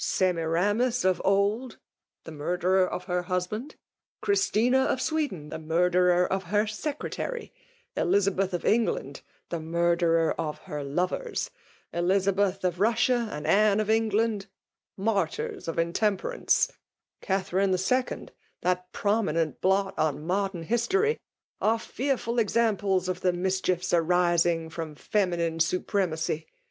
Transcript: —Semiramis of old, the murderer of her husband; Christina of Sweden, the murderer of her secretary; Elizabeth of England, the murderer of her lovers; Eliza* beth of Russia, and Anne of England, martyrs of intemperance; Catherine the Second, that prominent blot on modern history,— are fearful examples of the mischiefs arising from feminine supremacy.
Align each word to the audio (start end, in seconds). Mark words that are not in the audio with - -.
—Semiramis 0.03 1.05
of 1.05 1.21
old, 1.23 1.77
the 2.23 2.31
murderer 2.31 2.87
of 2.87 3.03
her 3.03 3.21
husband; 3.21 3.75
Christina 4.19 4.79
of 4.79 4.99
Sweden, 4.99 5.49
the 5.49 5.59
murderer 5.59 6.25
of 6.25 6.45
her 6.45 6.65
secretary; 6.65 7.53
Elizabeth 7.95 8.51
of 8.51 8.65
England, 8.65 9.21
the 9.49 9.59
murderer 9.59 10.31
of 10.41 10.57
her 10.63 10.83
lovers; 10.83 11.51
Eliza* 11.93 12.33
beth 12.33 12.63
of 12.63 12.79
Russia, 12.79 13.29
and 13.31 13.45
Anne 13.45 13.79
of 13.79 13.91
England, 13.91 14.47
martyrs 14.97 15.67
of 15.67 15.77
intemperance; 15.77 16.71
Catherine 17.21 17.69
the 17.69 17.77
Second, 17.77 18.31
that 18.61 18.91
prominent 18.91 19.61
blot 19.61 19.93
on 19.99 20.25
modern 20.25 20.63
history,— 20.63 21.19
are 21.61 21.77
fearful 21.77 22.39
examples 22.39 23.07
of 23.07 23.21
the 23.21 23.33
mischiefs 23.33 23.93
arising 23.93 24.71
from 24.71 24.95
feminine 24.95 25.59
supremacy. 25.59 26.47